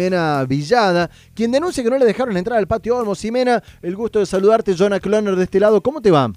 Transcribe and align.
Ximena 0.00 0.44
Villada, 0.46 1.10
quien 1.34 1.52
denuncia 1.52 1.84
que 1.84 1.90
no 1.90 1.98
le 1.98 2.06
dejaron 2.06 2.34
entrar 2.34 2.58
al 2.58 2.66
patio 2.66 2.96
Olmos. 2.96 3.18
Ximena, 3.18 3.62
el 3.82 3.94
gusto 3.96 4.18
de 4.18 4.24
saludarte, 4.24 4.74
Jonah 4.74 4.98
Cloner 4.98 5.36
de 5.36 5.44
este 5.44 5.60
lado. 5.60 5.82
¿Cómo 5.82 6.00
te 6.00 6.10
va? 6.10 6.32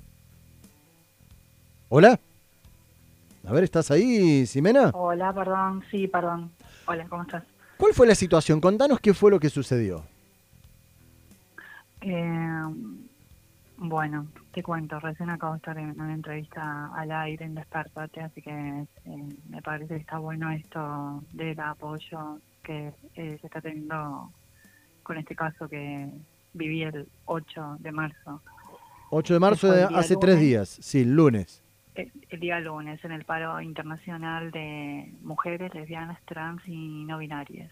Hola. 1.87 2.19
A 3.47 3.53
ver, 3.53 3.63
¿estás 3.63 3.89
ahí, 3.89 4.45
Ximena? 4.45 4.91
Hola, 4.93 5.33
perdón, 5.33 5.81
sí, 5.89 6.09
perdón. 6.09 6.51
Hola, 6.87 7.07
¿cómo 7.07 7.23
estás? 7.23 7.43
¿Cuál 7.77 7.93
fue 7.93 8.05
la 8.05 8.15
situación? 8.15 8.59
Contanos 8.59 8.99
qué 8.99 9.13
fue 9.13 9.31
lo 9.31 9.39
que 9.39 9.49
sucedió. 9.49 10.03
Eh, 12.01 12.61
bueno, 13.83 14.27
te 14.53 14.63
cuento, 14.63 14.97
recién 14.99 15.29
acabo 15.29 15.53
de 15.53 15.57
estar 15.57 15.77
en 15.77 15.99
una 15.99 16.13
entrevista 16.13 16.89
al 16.95 17.11
aire 17.11 17.43
en 17.43 17.55
Despertate, 17.55 18.21
así 18.21 18.41
que 18.41 18.49
eh, 18.49 18.85
me 19.49 19.61
parece 19.61 19.95
que 19.95 19.99
está 19.99 20.19
bueno 20.19 20.49
esto 20.51 21.21
del 21.33 21.59
apoyo 21.59 22.39
que 22.63 22.93
eh, 23.15 23.37
se 23.41 23.47
está 23.47 23.59
teniendo 23.59 24.31
con 25.03 25.17
este 25.17 25.35
caso 25.35 25.67
que 25.67 26.09
viví 26.53 26.83
el 26.83 27.09
8 27.25 27.77
de 27.79 27.91
marzo. 27.91 28.41
8 29.09 29.33
de 29.33 29.39
marzo 29.41 29.69
de 29.69 29.83
hace 29.83 30.15
tres 30.15 30.39
días, 30.39 30.69
sí, 30.81 31.01
el 31.01 31.13
lunes. 31.13 31.61
El, 31.95 32.09
el, 32.29 32.39
día 32.39 32.61
lunes, 32.61 33.03
en 33.03 33.11
el 33.11 33.25
paro 33.25 33.59
internacional 33.59 34.49
de 34.51 35.13
mujeres, 35.21 35.73
lesbianas, 35.75 36.19
trans 36.23 36.61
y 36.65 37.03
no 37.03 37.17
binarias. 37.17 37.71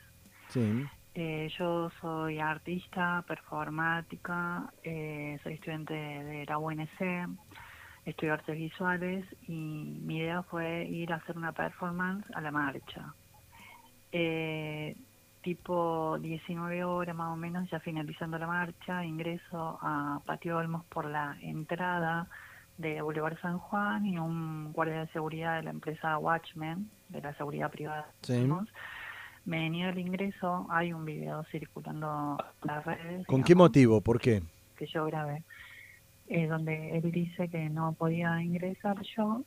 Sí. 0.49 0.85
Eh, 1.13 1.49
yo 1.57 1.91
soy 1.99 2.39
artista, 2.39 3.23
performática, 3.27 4.71
eh, 4.81 5.37
estudiante 5.61 5.93
de 5.93 6.45
la 6.47 6.57
UNC, 6.57 7.29
estudio 8.05 8.33
artes 8.33 8.57
visuales 8.57 9.23
y 9.47 9.99
mi 10.01 10.17
idea 10.17 10.41
fue 10.41 10.85
ir 10.85 11.13
a 11.13 11.17
hacer 11.17 11.37
una 11.37 11.51
performance 11.51 12.25
a 12.33 12.41
la 12.41 12.49
marcha. 12.49 13.13
Eh, 14.11 14.97
tipo 15.43 16.17
19 16.19 16.83
horas 16.83 17.15
más 17.15 17.31
o 17.31 17.35
menos, 17.35 17.69
ya 17.69 17.79
finalizando 17.79 18.39
la 18.39 18.47
marcha, 18.47 19.05
ingreso 19.05 19.77
a 19.81 20.19
Patio 20.25 20.57
Olmos 20.57 20.83
por 20.85 21.05
la 21.05 21.37
entrada 21.41 22.27
de 22.79 22.99
Boulevard 23.03 23.39
San 23.39 23.59
Juan 23.59 24.07
y 24.07 24.17
un 24.17 24.73
guardia 24.73 25.01
de 25.01 25.07
seguridad 25.09 25.57
de 25.57 25.63
la 25.63 25.69
empresa 25.69 26.17
Watchmen, 26.17 26.89
de 27.09 27.21
la 27.21 27.35
seguridad 27.35 27.69
privada. 27.69 28.07
Sí 28.21 28.49
me 29.45 29.69
niega 29.69 29.89
el 29.89 29.99
ingreso, 29.99 30.67
hay 30.69 30.93
un 30.93 31.03
video 31.03 31.43
circulando 31.45 32.37
en 32.61 32.67
las 32.67 32.85
redes. 32.85 33.25
¿Con 33.25 33.43
qué 33.43 33.55
motivo? 33.55 34.01
¿Por 34.01 34.19
qué? 34.19 34.43
Que 34.81 34.87
yo 34.87 35.05
grabé, 35.05 35.43
eh, 36.27 36.47
donde 36.47 36.97
él 36.97 37.11
dice 37.11 37.47
que 37.49 37.69
no 37.69 37.93
podía 37.93 38.41
ingresar 38.41 38.99
yo 39.15 39.43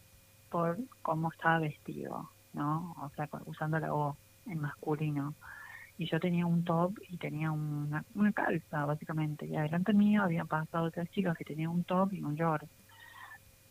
por 0.48 0.78
cómo 1.02 1.32
estaba 1.32 1.58
vestido, 1.58 2.30
¿no? 2.52 2.94
O 3.02 3.10
sea, 3.16 3.28
usando 3.46 3.80
la 3.80 3.90
voz 3.90 4.16
en 4.46 4.60
masculino. 4.60 5.34
Y 5.98 6.06
yo 6.06 6.20
tenía 6.20 6.46
un 6.46 6.62
top 6.62 6.96
y 7.08 7.16
tenía 7.16 7.50
una, 7.50 8.04
calza, 8.32 8.84
básicamente. 8.84 9.44
Y 9.46 9.56
adelante 9.56 9.92
mío 9.92 10.22
habían 10.22 10.46
pasado 10.46 10.84
otras 10.84 11.10
chicas 11.10 11.36
que 11.36 11.44
tenían 11.44 11.70
un 11.70 11.82
top 11.82 12.12
y 12.12 12.22
un 12.22 12.36
short. 12.36 12.68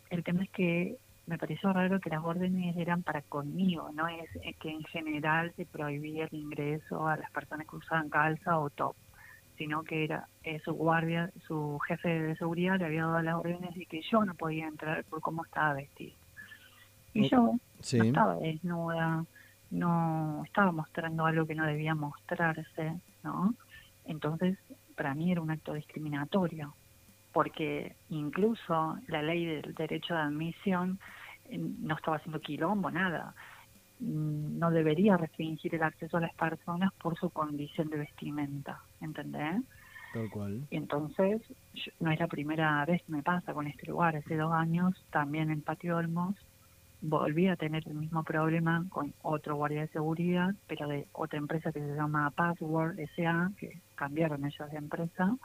El 0.09 0.21
tema 0.25 0.43
es 0.43 0.49
que 0.49 0.97
me 1.25 1.37
pareció 1.37 1.71
raro 1.71 2.01
que 2.01 2.09
las 2.09 2.25
órdenes 2.25 2.75
eran 2.75 3.03
para 3.03 3.21
conmigo, 3.21 3.89
no 3.93 4.09
es 4.09 4.29
que 4.57 4.69
en 4.69 4.83
general 4.83 5.53
se 5.55 5.65
prohibía 5.65 6.25
el 6.25 6.33
ingreso 6.33 7.07
a 7.07 7.15
las 7.15 7.31
personas 7.31 7.67
que 7.69 7.77
usaban 7.77 8.09
calza 8.09 8.59
o 8.59 8.69
top, 8.69 8.97
sino 9.57 9.83
que 9.83 10.03
era 10.03 10.27
eh, 10.43 10.59
su 10.63 10.73
guardia, 10.73 11.31
su 11.47 11.79
jefe 11.87 12.09
de 12.09 12.35
seguridad 12.35 12.79
le 12.79 12.85
había 12.85 13.05
dado 13.05 13.21
las 13.21 13.35
órdenes 13.35 13.75
de 13.75 13.85
que 13.85 14.01
yo 14.01 14.25
no 14.25 14.35
podía 14.35 14.67
entrar 14.67 15.03
por 15.05 15.21
cómo 15.21 15.43
estaba 15.45 15.73
vestido. 15.73 16.15
Y 17.13 17.29
yo 17.29 17.37
no 17.37 17.59
estaba 17.81 18.35
desnuda, 18.37 19.25
no 19.69 20.43
estaba 20.45 20.71
mostrando 20.71 21.25
algo 21.25 21.45
que 21.45 21.55
no 21.55 21.65
debía 21.65 21.93
mostrarse, 21.93 22.99
¿no? 23.23 23.53
Entonces, 24.05 24.57
para 24.95 25.13
mí 25.13 25.31
era 25.31 25.41
un 25.41 25.51
acto 25.51 25.73
discriminatorio 25.73 26.73
porque 27.33 27.95
incluso 28.09 28.97
la 29.07 29.21
ley 29.21 29.45
del 29.45 29.73
derecho 29.73 30.13
de 30.13 30.21
admisión 30.21 30.99
eh, 31.49 31.57
no 31.57 31.95
estaba 31.95 32.17
haciendo 32.17 32.39
quilombo, 32.39 32.91
nada. 32.91 33.33
Mm, 34.03 34.59
no 34.59 34.69
debería 34.69 35.15
restringir 35.15 35.75
el 35.75 35.83
acceso 35.83 36.17
a 36.17 36.21
las 36.21 36.33
personas 36.33 36.91
por 37.01 37.17
su 37.17 37.29
condición 37.29 37.89
de 37.89 37.97
vestimenta, 37.99 38.81
¿entendés? 38.99 39.63
Tal 40.13 40.29
cual. 40.29 40.61
Y 40.69 40.75
entonces, 40.75 41.41
no 41.99 42.11
es 42.11 42.19
la 42.19 42.27
primera 42.27 42.85
vez 42.85 43.01
que 43.03 43.11
me 43.11 43.23
pasa 43.23 43.53
con 43.53 43.65
este 43.67 43.87
lugar. 43.87 44.15
Hace 44.15 44.35
dos 44.35 44.51
años, 44.51 44.93
también 45.09 45.49
en 45.49 45.61
Patio 45.61 45.97
Olmos, 45.97 46.35
volví 47.01 47.47
a 47.47 47.55
tener 47.55 47.87
el 47.87 47.95
mismo 47.95 48.23
problema 48.23 48.85
con 48.89 49.13
otro 49.21 49.55
guardia 49.55 49.81
de 49.81 49.87
seguridad, 49.87 50.53
pero 50.67 50.87
de 50.87 51.07
otra 51.13 51.39
empresa 51.39 51.71
que 51.71 51.79
se 51.79 51.95
llama 51.95 52.29
Password 52.31 52.99
SA, 53.15 53.51
que 53.57 53.79
cambiaron 53.95 54.45
ellos 54.45 54.69
de 54.69 54.77
empresa, 54.77 55.35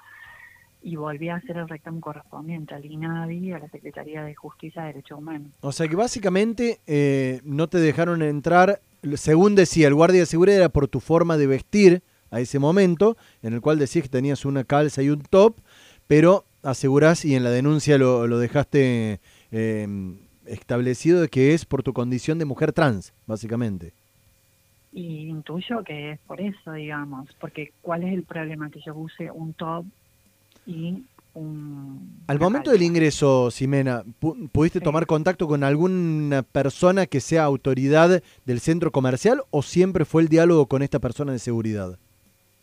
y 0.82 0.96
volví 0.96 1.28
a 1.28 1.36
hacer 1.36 1.56
el 1.56 1.68
reclamo 1.68 2.00
correspondiente 2.00 2.74
al 2.74 2.84
INADI, 2.84 3.52
a 3.52 3.58
la 3.58 3.68
Secretaría 3.68 4.22
de 4.22 4.34
Justicia 4.34 4.84
y 4.84 4.86
Derechos 4.88 5.18
Humanos. 5.18 5.48
O 5.60 5.72
sea 5.72 5.88
que 5.88 5.96
básicamente 5.96 6.78
eh, 6.86 7.40
no 7.44 7.68
te 7.68 7.78
dejaron 7.78 8.22
entrar, 8.22 8.80
según 9.14 9.54
decía 9.54 9.88
el 9.88 9.94
guardia 9.94 10.20
de 10.20 10.26
seguridad, 10.26 10.58
era 10.58 10.68
por 10.68 10.88
tu 10.88 11.00
forma 11.00 11.36
de 11.36 11.46
vestir 11.46 12.02
a 12.30 12.40
ese 12.40 12.58
momento, 12.58 13.16
en 13.42 13.54
el 13.54 13.60
cual 13.60 13.78
decías 13.78 14.04
que 14.04 14.08
tenías 14.08 14.44
una 14.44 14.64
calza 14.64 15.02
y 15.02 15.10
un 15.10 15.22
top, 15.22 15.56
pero 16.06 16.44
asegurás 16.62 17.24
y 17.24 17.34
en 17.34 17.44
la 17.44 17.50
denuncia 17.50 17.98
lo, 17.98 18.26
lo 18.26 18.38
dejaste 18.38 19.20
eh, 19.50 20.16
establecido 20.46 21.20
de 21.20 21.28
que 21.28 21.54
es 21.54 21.64
por 21.64 21.82
tu 21.82 21.92
condición 21.92 22.38
de 22.38 22.44
mujer 22.44 22.72
trans, 22.72 23.12
básicamente. 23.26 23.92
Y 24.92 25.28
intuyo 25.28 25.84
que 25.84 26.12
es 26.12 26.18
por 26.20 26.40
eso, 26.40 26.72
digamos, 26.72 27.28
porque 27.40 27.72
¿cuál 27.82 28.04
es 28.04 28.14
el 28.14 28.22
problema? 28.22 28.70
Que 28.70 28.80
yo 28.80 28.94
use 28.94 29.30
un 29.30 29.52
top 29.52 29.84
y 30.68 31.02
un... 31.32 32.24
Al 32.26 32.38
momento 32.38 32.70
del 32.70 32.82
ingreso, 32.82 33.50
Ximena, 33.50 34.04
¿pudiste 34.52 34.80
tomar 34.80 35.06
contacto 35.06 35.48
con 35.48 35.64
alguna 35.64 36.42
persona 36.42 37.06
que 37.06 37.20
sea 37.20 37.44
autoridad 37.44 38.22
del 38.44 38.60
centro 38.60 38.92
comercial 38.92 39.42
o 39.50 39.62
siempre 39.62 40.04
fue 40.04 40.22
el 40.22 40.28
diálogo 40.28 40.66
con 40.66 40.82
esta 40.82 40.98
persona 40.98 41.32
de 41.32 41.38
seguridad? 41.38 41.98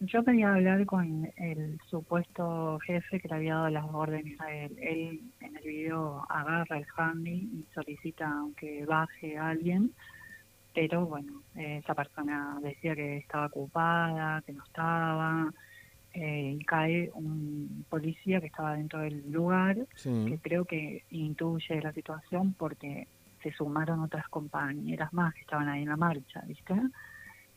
Yo 0.01 0.23
quería 0.23 0.53
hablar 0.53 0.85
con 0.85 1.31
el 1.37 1.79
supuesto 1.89 2.77
jefe 2.85 3.19
que 3.19 3.27
le 3.27 3.35
había 3.35 3.55
dado 3.55 3.69
las 3.69 3.85
órdenes 3.91 4.39
a 4.39 4.53
él. 4.53 4.77
Él 4.77 5.21
en 5.39 5.57
el 5.57 5.63
video 5.63 6.25
agarra 6.29 6.77
el 6.77 6.85
handy 6.95 7.31
y 7.31 7.65
solicita 7.73 8.31
que 8.57 8.85
baje 8.85 9.37
a 9.37 9.49
alguien, 9.49 9.93
pero 10.75 11.05
bueno, 11.05 11.41
esa 11.55 11.95
persona 11.95 12.59
decía 12.61 12.93
que 12.93 13.17
estaba 13.17 13.47
ocupada, 13.47 14.43
que 14.45 14.53
no 14.53 14.63
estaba, 14.65 15.51
eh, 16.17 16.57
cae 16.65 17.11
un 17.13 17.85
policía 17.89 18.39
que 18.39 18.47
estaba 18.47 18.75
dentro 18.75 18.99
del 18.99 19.29
lugar, 19.29 19.75
que 20.01 20.39
creo 20.41 20.63
que 20.63 21.03
intuye 21.09 21.81
la 21.81 21.91
situación 21.91 22.53
porque 22.53 23.07
se 23.43 23.51
sumaron 23.51 23.99
otras 23.99 24.25
compañeras 24.29 25.11
más 25.11 25.33
que 25.33 25.41
estaban 25.41 25.67
ahí 25.67 25.83
en 25.83 25.89
la 25.89 25.97
marcha, 25.97 26.41
¿viste? 26.47 26.73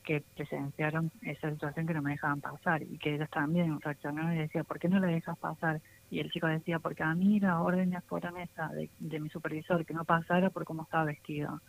Que 0.02 0.24
presenciaron 0.34 1.12
esa 1.22 1.52
situación 1.52 1.86
que 1.86 1.94
no 1.94 2.02
me 2.02 2.10
dejaban 2.10 2.40
pasar 2.40 2.82
y 2.82 2.98
que 2.98 3.14
ellas 3.14 3.30
también 3.30 3.80
reaccionaron 3.80 4.34
y 4.34 4.38
decían, 4.38 4.64
¿por 4.64 4.80
qué 4.80 4.88
no 4.88 4.98
le 4.98 5.06
dejas 5.06 5.38
pasar? 5.38 5.80
Y 6.10 6.18
el 6.18 6.32
chico 6.32 6.48
decía, 6.48 6.80
porque 6.80 7.04
a 7.04 7.14
mí 7.14 7.38
las 7.38 7.60
órdenes 7.60 8.02
fueron 8.06 8.38
esa 8.38 8.68
de, 8.70 8.90
de 8.98 9.20
mi 9.20 9.28
supervisor, 9.28 9.86
que 9.86 9.94
no 9.94 10.04
pasara 10.04 10.50
por 10.50 10.64
cómo 10.64 10.82
estaba 10.82 11.04
vestido. 11.04 11.60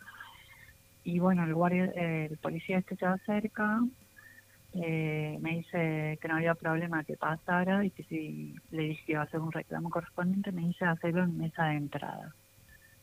Y 1.04 1.20
bueno, 1.20 1.44
el 1.44 1.54
guardia, 1.54 1.84
el 1.94 2.36
policía 2.38 2.78
este 2.78 2.96
se 2.96 3.06
acerca, 3.06 3.80
eh, 4.74 5.38
me 5.40 5.58
dice 5.58 6.18
que 6.20 6.28
no 6.28 6.36
había 6.36 6.54
problema 6.54 7.02
que 7.04 7.16
pasara 7.16 7.84
y 7.84 7.90
que 7.90 8.04
si 8.04 8.54
le 8.70 8.82
dije 8.82 9.02
que 9.04 9.12
iba 9.12 9.22
a 9.22 9.24
hacer 9.24 9.40
un 9.40 9.50
reclamo 9.50 9.90
correspondiente, 9.90 10.52
me 10.52 10.62
dice 10.62 10.84
hacerlo 10.84 11.24
en 11.24 11.38
mesa 11.38 11.64
de 11.66 11.76
entrada. 11.76 12.34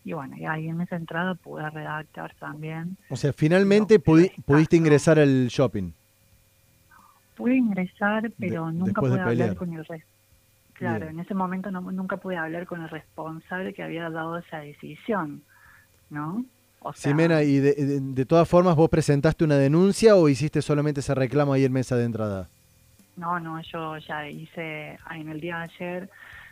Y 0.06 0.14
bueno, 0.14 0.38
y 0.38 0.46
ahí 0.46 0.70
en 0.70 0.78
mesa 0.78 0.96
de 0.96 1.02
entrada 1.02 1.36
pude 1.36 1.70
redactar 1.70 2.34
también. 2.40 2.96
O 3.10 3.18
sea, 3.18 3.34
finalmente 3.34 4.00
pudiste 4.00 4.78
ingresar 4.78 5.20
al 5.20 5.48
shopping. 5.48 5.92
Pude 7.36 7.58
ingresar, 7.58 8.32
pero 8.40 8.72
nunca 8.72 9.02
pude 9.02 9.20
hablar 9.20 9.56
con 9.56 9.74
el 9.74 9.84
resto. 9.84 10.08
Claro, 10.74 11.08
en 11.08 11.20
ese 11.20 11.34
momento 11.34 11.72
no, 11.72 11.82
nunca 11.82 12.18
pude 12.18 12.38
hablar 12.38 12.68
con 12.68 12.84
el 12.84 12.90
responsable 12.90 13.74
que 13.74 13.84
había 13.84 14.10
dado 14.10 14.38
esa 14.38 14.60
decisión, 14.60 15.42
¿no? 16.10 16.46
Simena, 16.94 17.44
¿y 17.44 17.60
de, 17.60 18.26
todas 18.26 18.48
formas 18.48 18.76
vos 18.76 18.90
presentaste 18.90 19.44
una 19.44 19.58
denuncia 19.58 20.16
o 20.16 20.30
hiciste 20.30 20.62
solamente 20.62 21.02
ese 21.02 21.14
reclamo 21.16 21.54
ahí 21.54 21.66
en 21.66 21.74
mesa 21.74 21.96
de 21.96 22.06
entrada? 22.06 22.50
No, 23.16 23.40
no, 23.40 23.62
yo 23.62 23.98
ya 23.98 24.30
hice 24.30 24.98
en 25.12 25.30
el 25.30 25.42
día 25.42 25.58
de 25.58 25.64
ayer, 25.64 26.10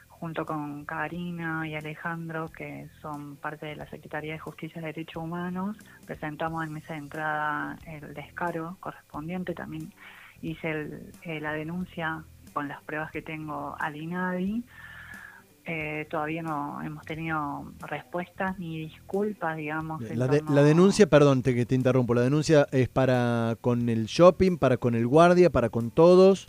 junto 0.10 0.46
con 0.46 0.84
Karina 0.86 1.68
y 1.68 1.76
Alejandro, 1.76 2.50
que 2.50 2.88
son 3.02 3.36
parte 3.38 3.68
de 3.68 3.76
la 3.76 3.88
Secretaría 3.90 4.34
de 4.34 4.40
Justicia 4.40 4.82
y 4.82 4.86
Derechos 4.86 5.24
Humanos, 5.24 5.78
presentamos 6.06 6.66
en 6.66 6.74
mesa 6.74 6.94
de 6.94 7.00
entrada 7.00 7.78
el 7.86 8.14
descaro 8.14 8.78
correspondiente. 8.80 9.54
También 9.54 9.94
hice 10.42 10.90
eh, 11.24 11.40
la 11.40 11.54
denuncia 11.54 12.24
con 12.54 12.68
las 12.68 12.82
pruebas 12.84 13.12
que 13.12 13.22
tengo 13.22 13.76
al 13.80 13.96
INADI 13.96 14.64
eh, 15.66 16.06
todavía 16.10 16.44
no 16.44 16.80
hemos 16.84 17.04
tenido 17.06 17.72
respuestas 17.80 18.60
ni 18.60 18.80
disculpas, 18.80 19.58
digamos. 19.58 20.02
La, 20.12 20.28
la 20.28 20.64
denuncia, 20.64 21.08
perdón 21.08 21.42
te, 21.42 21.56
que 21.56 21.66
te 21.66 21.74
interrumpo, 21.74 22.14
la 22.14 22.22
denuncia 22.22 22.68
es 22.72 22.88
para 22.88 23.58
con 23.62 23.90
el 23.90 24.06
shopping, 24.06 24.58
para 24.58 24.78
con 24.78 24.94
el 24.94 25.08
guardia, 25.08 25.50
para 25.50 25.70
con 25.70 25.90
todos. 25.90 26.48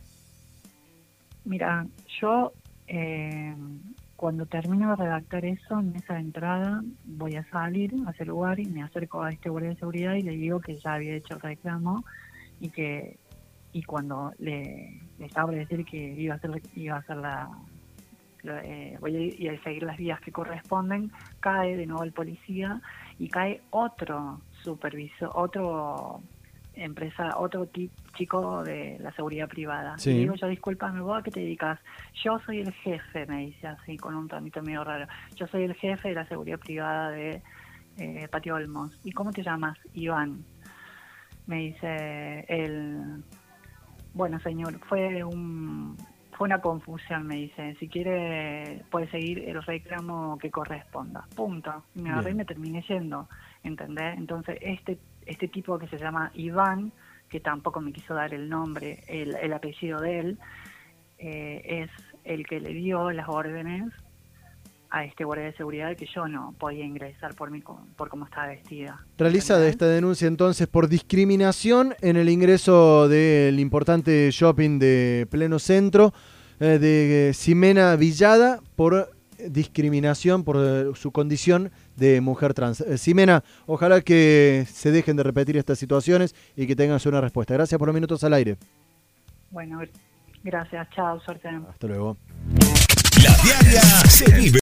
Mira, 1.45 1.87
yo 2.21 2.53
eh, 2.89 3.55
cuando 4.17 4.45
termino 4.47 4.91
de 4.91 4.97
redactar 4.97 5.45
eso, 5.45 5.81
en 5.81 5.97
esa 5.97 6.19
entrada, 6.19 6.83
voy 7.05 7.37
a 7.37 7.49
salir 7.51 7.95
a 8.07 8.11
ese 8.11 8.27
lugar 8.27 8.61
y 8.61 8.67
me 8.67 8.83
acerco 8.83 9.23
a 9.23 9.31
este 9.31 9.49
guardia 9.49 9.71
de 9.71 9.77
seguridad 9.77 10.15
y 10.15 10.23
le 10.23 10.33
digo 10.33 10.61
que 10.61 10.77
ya 10.77 10.95
había 10.95 11.15
hecho 11.15 11.35
el 11.35 11.41
reclamo 11.41 12.05
y 12.61 12.69
que 12.71 13.19
y 13.73 13.83
cuando 13.83 14.33
le, 14.39 15.03
estaba 15.19 15.49
por 15.49 15.57
decir 15.57 15.85
que 15.85 16.15
iba 16.19 16.35
a 16.35 16.37
hacer 16.39 16.63
iba 16.75 16.97
a 16.97 17.01
hacer 17.01 17.17
la 17.19 17.51
eh, 18.49 18.97
voy 19.01 19.17
a 19.17 19.21
ir 19.21 19.51
a 19.51 19.63
seguir 19.63 19.83
las 19.83 19.97
vías 19.97 20.21
que 20.21 20.33
corresponden, 20.33 21.11
cae 21.41 21.77
de 21.77 21.87
nuevo 21.87 22.05
el 22.05 22.13
policía 22.13 22.81
y 23.19 23.29
cae 23.29 23.61
otro 23.71 24.41
supervisor, 24.63 25.31
otro 25.35 26.23
empresa, 26.77 27.39
otro 27.39 27.69
chico 28.17 28.63
de 28.63 28.99
la 29.01 29.13
seguridad 29.13 29.49
privada. 29.49 29.97
Y 30.05 30.11
digo 30.11 30.35
yo, 30.35 30.47
discúlpame, 30.47 31.01
¿vos 31.01 31.19
a 31.19 31.23
qué 31.23 31.31
te 31.31 31.41
dedicas? 31.41 31.81
Yo 32.23 32.39
soy 32.41 32.61
el 32.61 32.73
jefe, 32.73 33.27
me 33.27 33.47
dice 33.47 33.67
así, 33.67 33.97
con 33.97 34.15
un 34.15 34.29
trámite 34.29 34.61
medio 34.63 34.85
raro. 34.85 35.07
Yo 35.35 35.47
soy 35.47 35.65
el 35.65 35.75
jefe 35.75 36.11
de 36.11 36.15
la 36.15 36.27
seguridad 36.27 36.59
privada 36.59 37.11
de 37.11 37.43
eh, 37.99 38.29
Patio 38.31 38.55
Olmos. 38.55 38.99
¿Y 39.05 39.13
cómo 39.13 39.33
te 39.33 39.43
llamas? 39.43 39.79
Iván. 39.95 40.45
Me 41.47 41.57
dice 41.57 42.45
el... 42.49 43.23
Bueno, 44.13 44.41
señor, 44.41 44.79
fue 44.89 45.23
un, 45.25 45.97
fue 46.37 46.47
una 46.47 46.61
confusión, 46.61 47.27
me 47.27 47.37
dice. 47.37 47.75
Si 47.81 47.89
quiere, 47.89 48.83
puede 48.91 49.09
seguir 49.11 49.49
el 49.49 49.63
reclamo 49.63 50.39
que 50.39 50.51
corresponda. 50.51 51.27
Punto. 51.35 51.85
Me 51.95 52.11
agarré 52.11 52.33
y 52.33 52.35
me 52.35 52.45
terminé 52.45 52.83
yendo. 52.83 53.29
¿Entendés? 53.63 54.17
Entonces, 54.19 54.59
este, 54.61 54.99
este 55.25 55.49
tipo 55.49 55.79
que 55.79 55.89
se 55.89 55.99
llama 55.99 56.31
Iván, 56.35 56.93
que 57.29 57.41
tampoco 57.41 57.81
me 57.81 57.93
quiso 57.93 58.15
dar 58.15 58.35
el 58.35 58.49
nombre, 58.49 59.01
el, 59.09 59.35
el 59.37 59.53
apellido 59.53 59.99
de 60.01 60.19
él, 60.19 60.39
eh, 61.19 61.63
es 61.83 61.91
el 62.25 62.47
que 62.47 62.61
le 62.61 62.71
dio 62.71 63.11
las 63.11 63.29
órdenes 63.29 63.93
a 64.91 65.05
este 65.05 65.25
guardia 65.25 65.47
de 65.47 65.57
seguridad 65.57 65.97
que 65.97 66.07
yo 66.15 66.29
no 66.29 66.55
podía 66.59 66.85
ingresar 66.85 67.35
por 67.35 67.51
mi, 67.51 67.63
por 67.97 68.09
cómo 68.09 68.25
estaba 68.25 68.49
vestida. 68.49 69.05
Realiza 69.19 69.59
de 69.59 69.69
esta 69.69 69.87
denuncia 69.87 70.29
entonces 70.29 70.67
por 70.67 70.89
discriminación 70.89 71.95
en 72.01 72.17
el 72.17 72.29
ingreso 72.29 73.09
del 73.09 73.59
importante 73.61 74.31
shopping 74.31 74.79
de 74.79 75.27
pleno 75.31 75.59
centro 75.59 76.13
eh, 76.61 76.79
de 76.79 77.33
Ximena 77.35 77.97
Villada 77.97 78.61
por 78.77 79.11
discriminación 79.39 80.45
por 80.45 80.57
eh, 80.59 80.91
su 80.95 81.11
condición 81.11 81.71
de 81.97 82.21
mujer 82.21 82.55
trans. 82.55 82.81
Eh, 82.81 82.99
Ximena, 82.99 83.45
ojalá 83.67 84.01
que 84.01 84.67
se 84.71 84.91
dejen 84.91 85.17
de 85.17 85.23
repetir 85.23 85.57
estas 85.57 85.79
situaciones 85.79 86.35
y 86.57 86.67
que 86.67 86.77
tengas 86.77 87.07
una 87.07 87.21
respuesta. 87.21 87.55
Gracias 87.55 87.79
por 87.79 87.89
los 87.89 87.95
minutos 87.95 88.25
al 88.25 88.35
aire. 88.35 88.57
Bueno, 89.51 89.81
gracias, 90.43 90.89
chao, 90.91 91.21
suerte. 91.21 91.49
Hasta 91.49 91.87
luego. 91.87 92.17
La 93.23 93.35
diaria 93.43 93.83
se 94.09 94.31
vive. 94.33 94.53